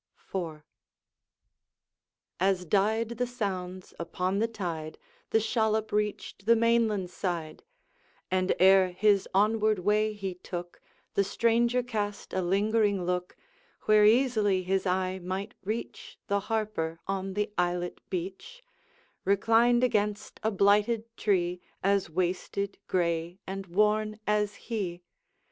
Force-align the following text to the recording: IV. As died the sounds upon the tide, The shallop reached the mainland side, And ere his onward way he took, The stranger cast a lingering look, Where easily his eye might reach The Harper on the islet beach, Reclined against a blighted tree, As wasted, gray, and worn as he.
IV. 0.33 0.63
As 2.39 2.65
died 2.65 3.09
the 3.19 3.27
sounds 3.27 3.93
upon 3.99 4.39
the 4.39 4.47
tide, 4.47 4.97
The 5.29 5.39
shallop 5.39 5.91
reached 5.91 6.47
the 6.47 6.55
mainland 6.55 7.11
side, 7.11 7.61
And 8.31 8.55
ere 8.57 8.93
his 8.93 9.29
onward 9.31 9.77
way 9.77 10.13
he 10.13 10.33
took, 10.33 10.81
The 11.13 11.23
stranger 11.23 11.83
cast 11.83 12.33
a 12.33 12.41
lingering 12.41 13.05
look, 13.05 13.37
Where 13.83 14.03
easily 14.03 14.63
his 14.63 14.87
eye 14.87 15.19
might 15.19 15.53
reach 15.63 16.17
The 16.25 16.39
Harper 16.49 16.99
on 17.05 17.35
the 17.35 17.53
islet 17.55 18.01
beach, 18.09 18.63
Reclined 19.23 19.83
against 19.83 20.39
a 20.41 20.49
blighted 20.49 21.15
tree, 21.15 21.61
As 21.83 22.09
wasted, 22.09 22.79
gray, 22.87 23.37
and 23.45 23.67
worn 23.67 24.19
as 24.25 24.55
he. 24.55 25.03